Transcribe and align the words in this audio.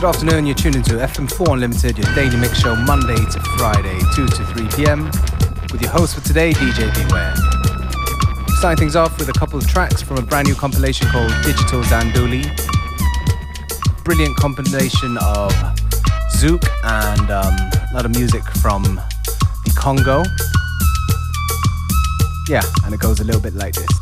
Good 0.00 0.08
afternoon, 0.08 0.46
you're 0.46 0.54
tuned 0.54 0.76
into 0.76 0.92
FM4 0.92 1.52
Unlimited, 1.52 1.98
your 1.98 2.14
daily 2.14 2.34
mix 2.38 2.58
show 2.58 2.74
Monday 2.74 3.16
to 3.16 3.40
Friday, 3.58 3.98
2 4.14 4.26
to 4.28 4.44
3 4.46 4.68
p.m. 4.68 5.04
with 5.70 5.82
your 5.82 5.90
host 5.90 6.14
for 6.14 6.26
today, 6.26 6.54
DJ 6.54 6.88
Beware. 7.06 7.34
Starting 8.56 8.78
things 8.78 8.96
off 8.96 9.18
with 9.18 9.28
a 9.28 9.32
couple 9.34 9.58
of 9.58 9.66
tracks 9.66 10.00
from 10.00 10.16
a 10.16 10.22
brand 10.22 10.48
new 10.48 10.54
compilation 10.54 11.06
called 11.08 11.30
Digital 11.42 11.82
Zandoli. 11.82 12.48
Brilliant 14.02 14.38
compilation 14.38 15.18
of 15.18 15.52
Zouk 16.32 16.66
and 16.82 17.30
um, 17.30 17.54
a 17.90 17.92
lot 17.92 18.06
of 18.06 18.12
music 18.12 18.42
from 18.62 18.82
the 18.82 19.74
Congo. 19.76 20.22
Yeah, 22.48 22.62
and 22.86 22.94
it 22.94 23.00
goes 23.00 23.20
a 23.20 23.24
little 23.24 23.42
bit 23.42 23.54
like 23.54 23.74
this. 23.74 23.99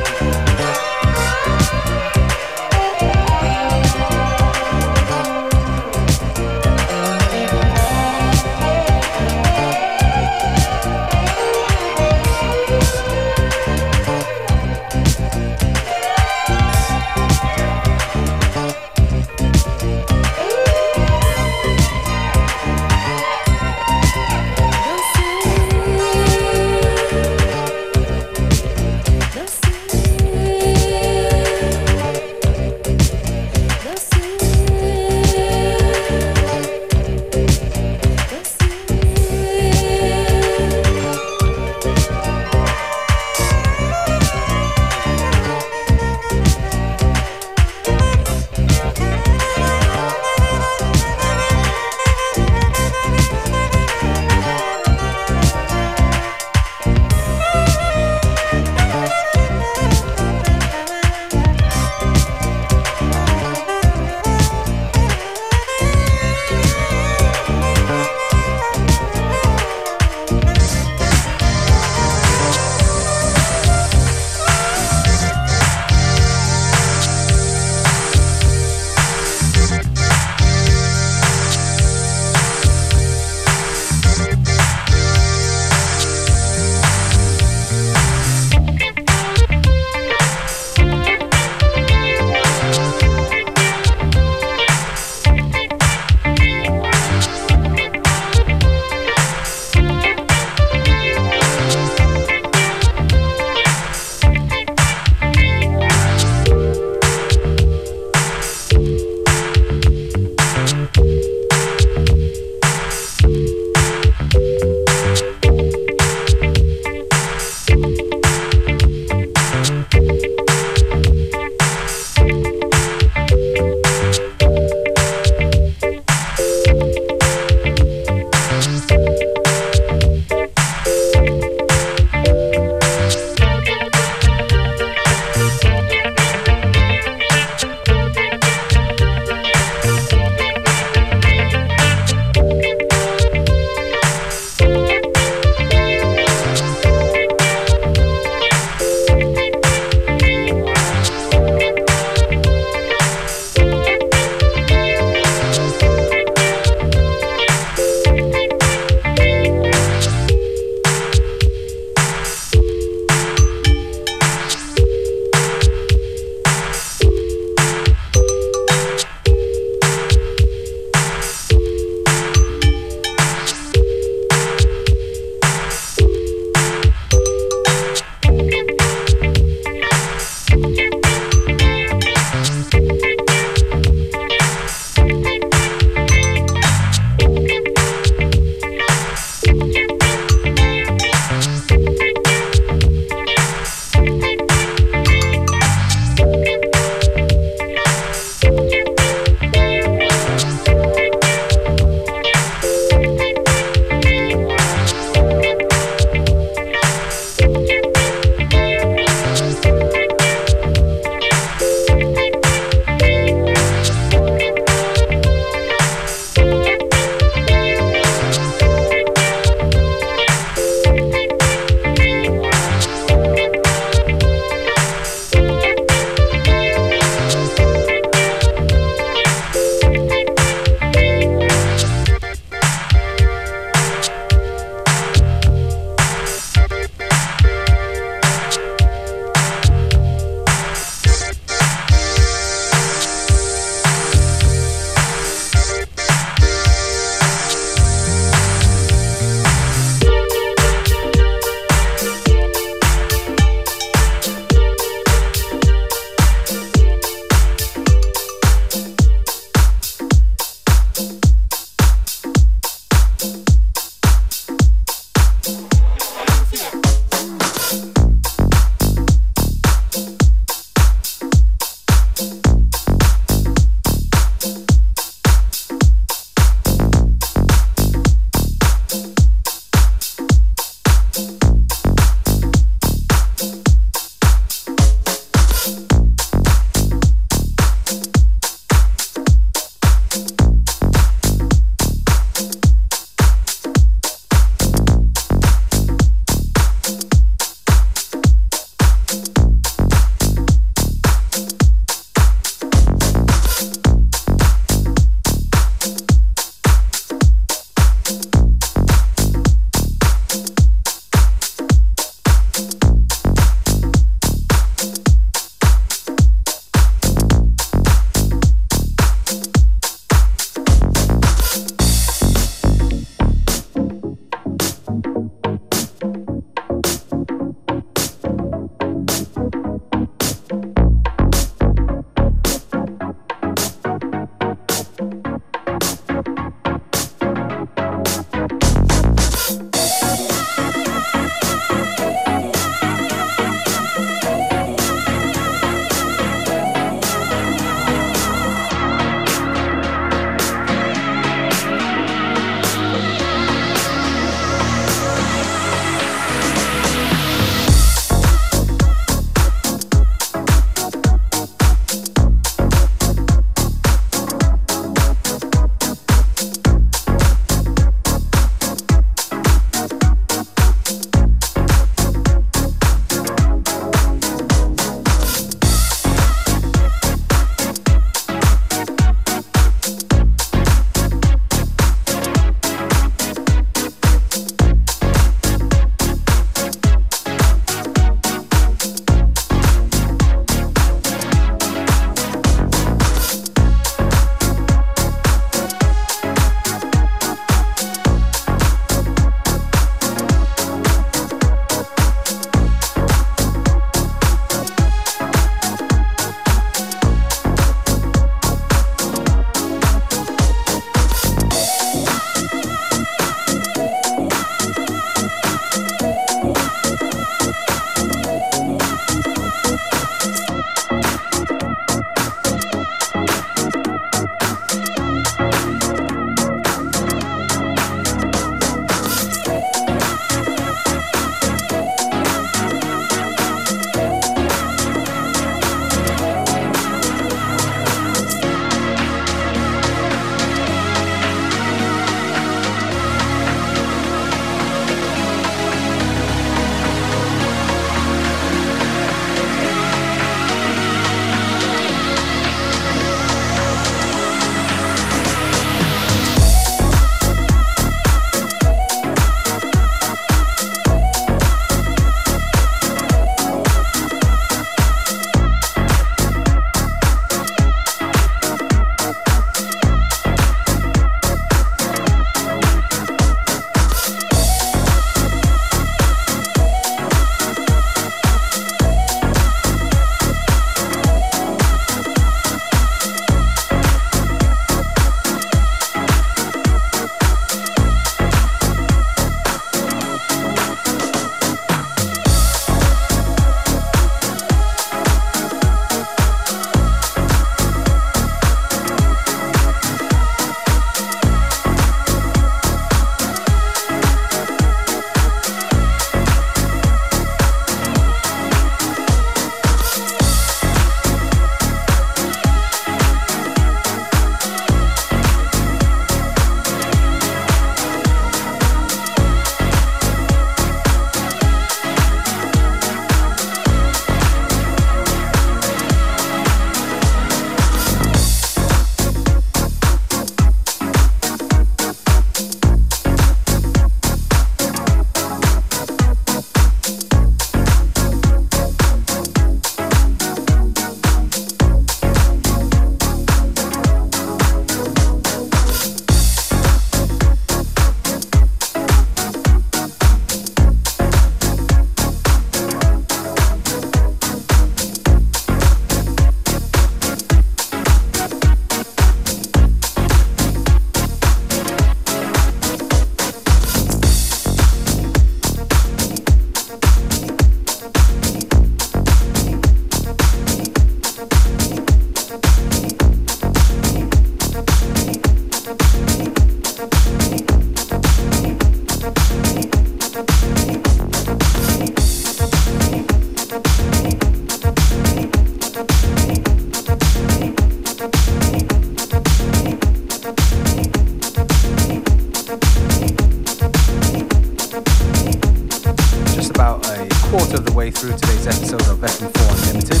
Through 597.96 598.12
today's 598.12 598.46
episode 598.46 598.82
of 598.88 598.98
FM4 598.98 599.52
Unlimited. 599.62 600.00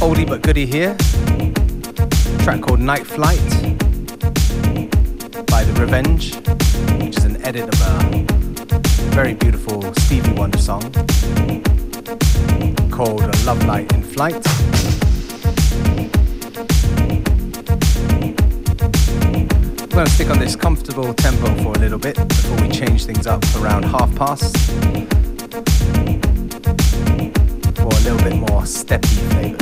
Oldie 0.00 0.26
but 0.26 0.40
goodie 0.40 0.64
here. 0.64 0.96
track 2.42 2.62
called 2.62 2.80
Night 2.80 3.06
Flight 3.06 3.38
by 5.48 5.64
The 5.64 5.74
Revenge, 5.78 6.34
which 7.04 7.18
is 7.18 7.24
an 7.24 7.44
edit 7.44 7.68
of 7.68 7.78
a 7.82 8.24
very 9.12 9.34
beautiful 9.34 9.92
Stevie 9.94 10.32
Wonder 10.32 10.56
song 10.56 10.90
called 12.90 13.22
A 13.22 13.44
Love 13.44 13.62
Light 13.66 13.92
in 13.92 14.02
Flight. 14.02 14.61
I'm 19.92 19.96
going 19.96 20.06
to 20.06 20.12
stick 20.14 20.30
on 20.30 20.38
this 20.38 20.56
comfortable 20.56 21.12
tempo 21.12 21.54
for 21.62 21.74
a 21.74 21.78
little 21.78 21.98
bit 21.98 22.16
before 22.26 22.62
we 22.62 22.70
change 22.70 23.04
things 23.04 23.26
up 23.26 23.44
around 23.56 23.82
half 23.82 24.14
past 24.14 24.56
for 27.76 27.88
a 27.88 28.00
little 28.00 28.22
bit 28.22 28.36
more 28.36 28.62
steppy 28.62 29.18
flavors. 29.32 29.61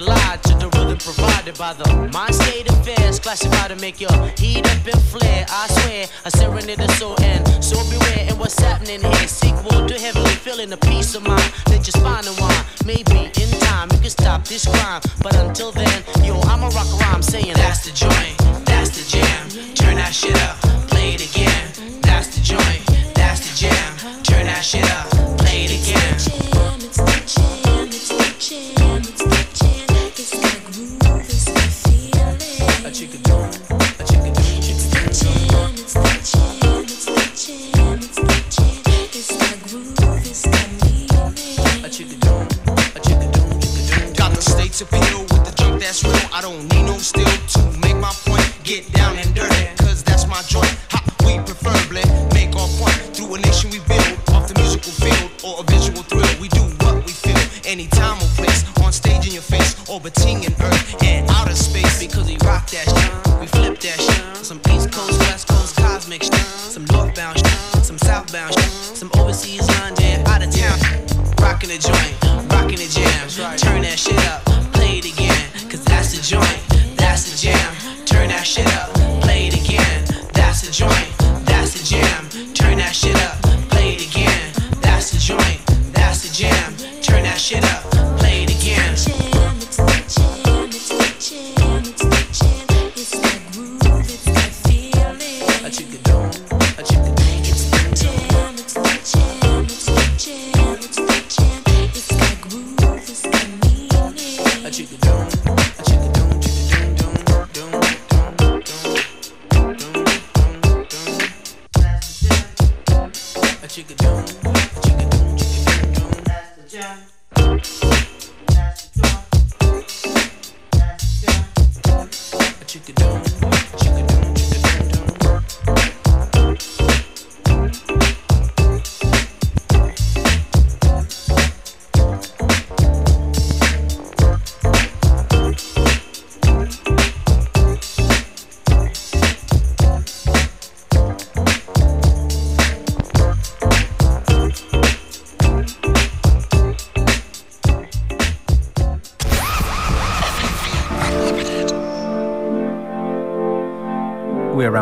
collide 0.00 0.42
to 0.42 0.54
the 0.54 0.68
rhythm 0.76 0.98
provided 0.98 1.56
by 1.58 1.72
the 1.74 1.86
mind 2.12 2.34
state 2.34 2.68
affairs. 2.70 3.18
Classified 3.18 3.70
to 3.70 3.76
make 3.76 4.00
your 4.00 4.12
heat 4.38 4.64
up 4.64 4.86
and 4.86 5.02
flare. 5.12 5.44
I 5.48 5.66
swear, 5.68 6.06
I 6.24 6.28
serenade 6.30 6.78
the 6.78 6.88
soul 6.98 7.16
and 7.22 7.42
so 7.62 7.76
beware. 7.90 8.24
And 8.28 8.38
what's 8.38 8.58
happening 8.58 9.00
here? 9.00 9.28
Sequel 9.28 9.86
to 9.86 9.94
heavenly 9.98 10.36
feeling, 10.44 10.72
a 10.72 10.76
peace 10.76 11.14
of 11.14 11.22
mind 11.26 11.52
that 11.66 11.84
you're 11.84 11.98
spinal 12.00 12.34
wine. 12.40 12.64
Maybe 12.84 13.30
in 13.40 13.50
time 13.68 13.88
you 13.92 13.98
can 13.98 14.10
stop 14.10 14.44
this 14.44 14.64
crime. 14.66 15.02
But 15.22 15.36
until 15.36 15.72
then, 15.72 16.02
yo, 16.24 16.40
I'ma 16.52 16.68
rock 16.68 16.88
a 16.94 16.96
rhyme 17.04 17.22
saying 17.22 17.54
that's 17.54 17.84
the 17.84 17.92
joint, 17.92 18.36
that's 18.64 18.90
the 18.96 19.04
jam. 19.04 19.74
Turn 19.74 19.96
that 19.96 20.14
shit 20.14 20.36
up, 20.48 20.56
play 20.88 21.14
it 21.14 21.22
again. 21.28 22.00
That's 22.00 22.28
the 22.34 22.40
joint, 22.40 22.82
that's 23.14 23.40
the 23.46 23.52
jam. 23.56 24.22
Turn 24.22 24.46
that 24.46 24.64
shit 24.64 24.88
up, 24.96 25.08
play 25.38 25.64
it 25.66 25.72
again. 25.76 26.59
that 104.70 104.78
you 104.78 104.86
could 104.86 105.02
join. 105.02 105.39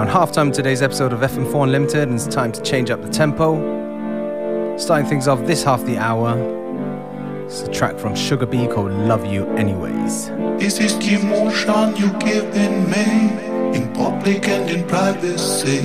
around 0.08 0.28
halftime 0.28 0.48
of 0.48 0.54
today's 0.54 0.82
episode 0.82 1.12
of 1.12 1.20
FM4 1.20 1.64
Unlimited, 1.64 2.08
and 2.08 2.14
it's 2.14 2.26
time 2.26 2.52
to 2.52 2.62
change 2.62 2.90
up 2.90 3.02
the 3.02 3.08
tempo. 3.08 4.76
Starting 4.78 5.08
things 5.08 5.28
off 5.28 5.40
this 5.46 5.64
half 5.64 5.84
the 5.84 5.98
hour, 5.98 6.36
it's 7.44 7.62
a 7.62 7.70
track 7.70 7.98
from 7.98 8.14
Sugar 8.14 8.46
Bee 8.46 8.66
called 8.66 8.92
Love 8.92 9.26
You 9.26 9.46
Anyways. 9.56 10.28
This 10.58 10.80
is 10.80 10.98
the 10.98 11.20
emotion 11.20 11.96
you 11.96 12.10
give 12.18 12.44
in 12.54 12.90
me, 12.90 13.76
in 13.76 13.92
public 13.92 14.48
and 14.48 14.70
in 14.70 14.86
privacy. 14.86 15.80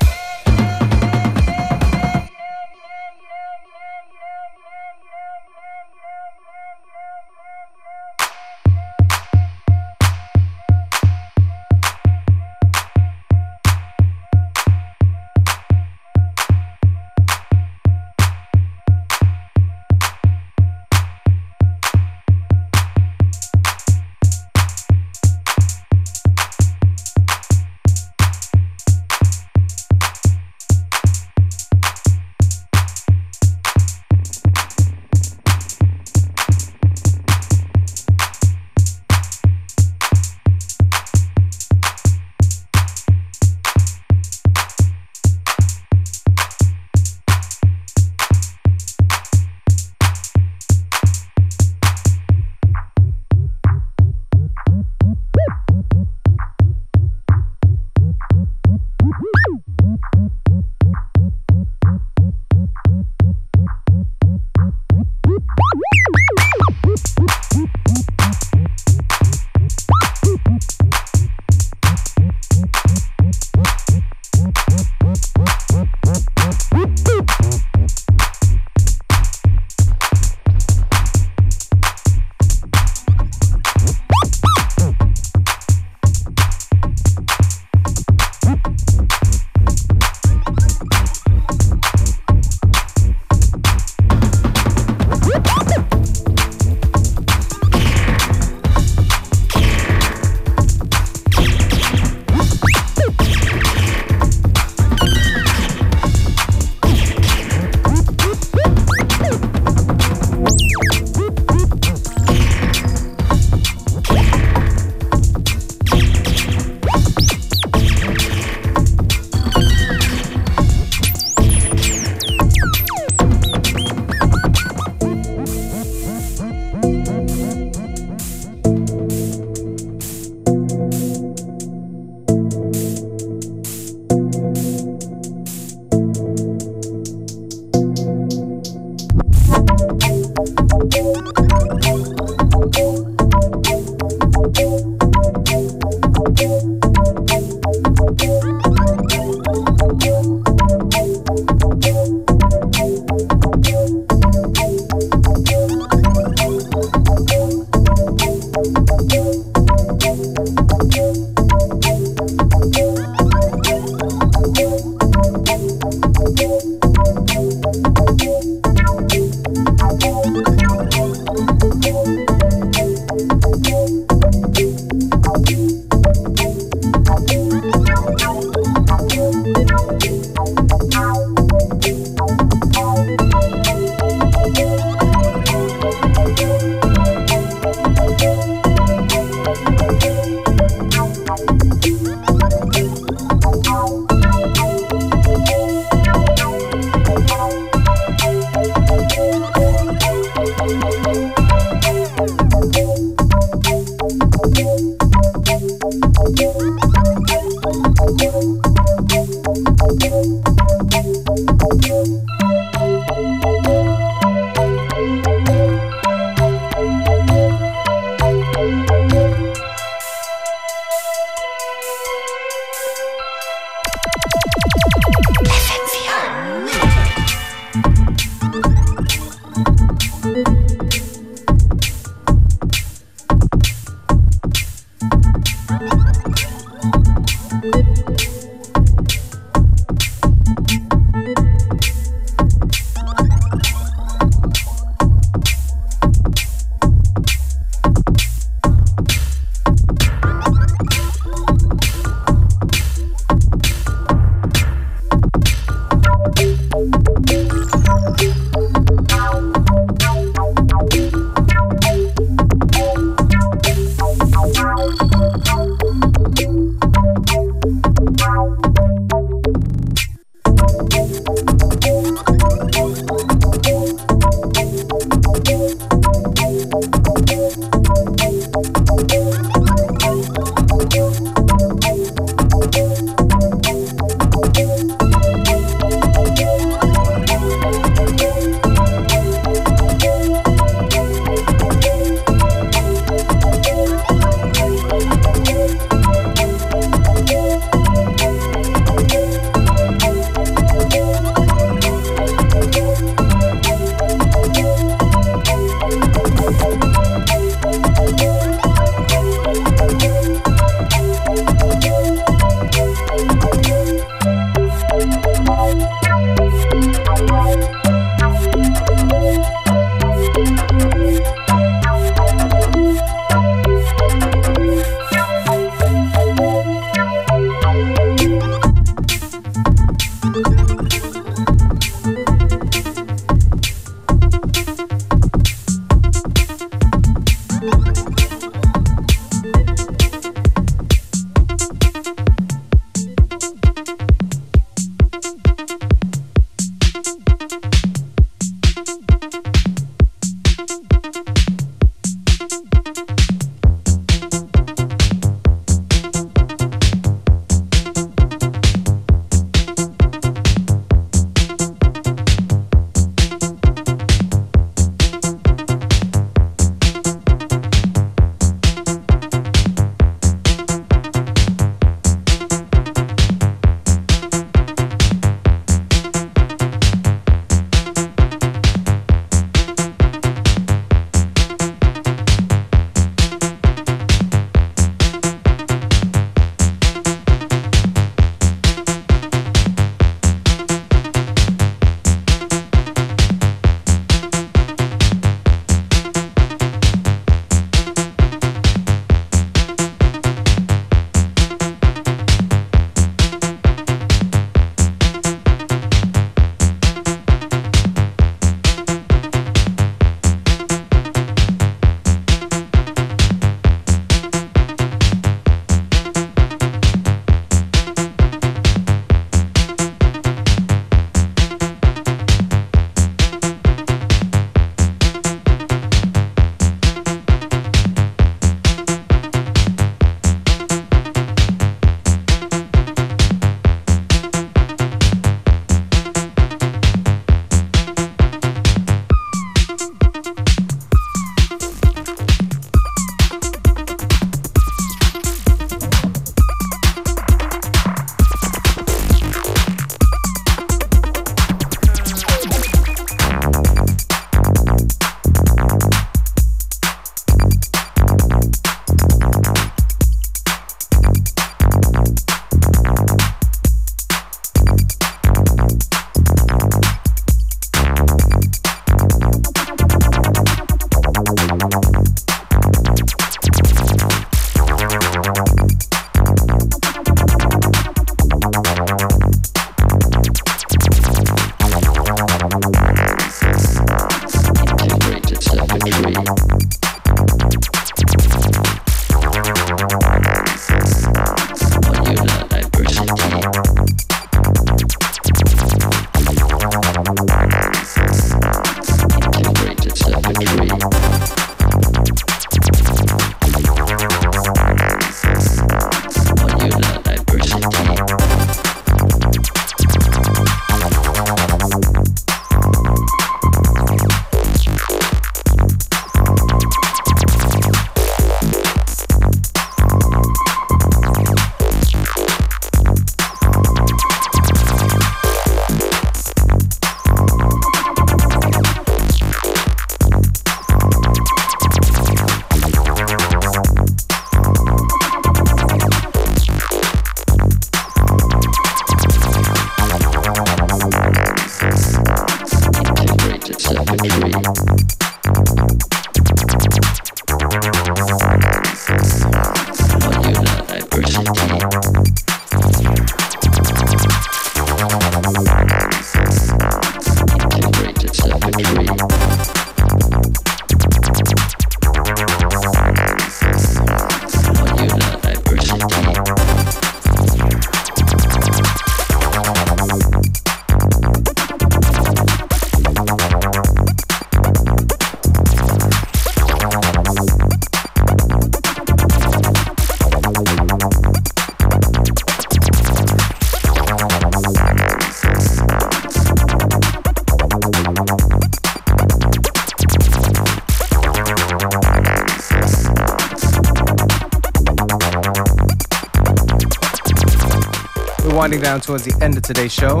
Winding 598.48 598.64
down 598.64 598.80
towards 598.80 599.04
the 599.04 599.12
end 599.22 599.36
of 599.36 599.42
today's 599.42 599.74
show. 599.74 600.00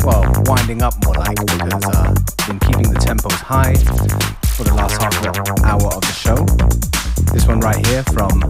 Well, 0.00 0.24
winding 0.48 0.80
up 0.80 0.94
more 1.04 1.12
like 1.20 1.36
because 1.36 1.84
uh, 1.84 2.16
been 2.48 2.58
keeping 2.60 2.88
the 2.88 2.96
tempos 2.96 3.36
high 3.44 3.76
for 4.56 4.64
the 4.64 4.72
last 4.72 4.96
half 4.96 5.12
hour 5.68 5.92
of 5.92 6.00
the 6.00 6.16
show. 6.16 6.40
This 7.28 7.46
one 7.46 7.60
right 7.60 7.76
here 7.84 8.02
from 8.04 8.40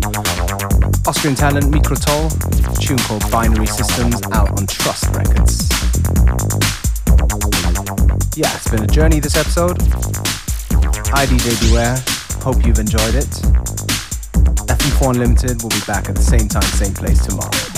Austrian 1.03 1.35
talent 1.35 1.67
Microtol, 1.67 2.31
tune 2.79 2.99
called 3.11 3.29
Binary 3.33 3.67
Systems 3.67 4.23
out 4.31 4.55
on 4.55 4.69
Trust 4.69 5.11
Records. 5.11 5.67
Yeah, 8.39 8.55
it's 8.55 8.71
been 8.71 8.85
a 8.85 8.87
journey 8.87 9.19
this 9.19 9.35
episode. 9.35 9.83
I 11.11 11.27
DJ 11.27 11.59
Beware. 11.67 11.99
Hope 12.47 12.65
you've 12.65 12.79
enjoyed 12.79 13.19
it. 13.19 13.35
FM4 14.71 15.11
Unlimited 15.11 15.61
will 15.61 15.75
be 15.75 15.83
back 15.89 16.09
at 16.09 16.15
the 16.15 16.23
same 16.23 16.47
time, 16.47 16.63
same 16.63 16.95
place 16.95 17.27
tomorrow. 17.27 17.78